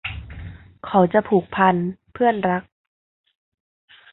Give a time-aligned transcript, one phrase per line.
[0.85, 1.75] เขาจะผูกพัน
[2.13, 2.63] เพื่อนรัก